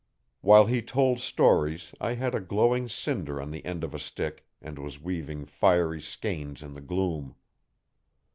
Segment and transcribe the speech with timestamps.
[0.41, 4.43] While he told stories I had a glowing cinder on the end of a stick
[4.59, 7.35] and was weaving fiery skeins in the gloom.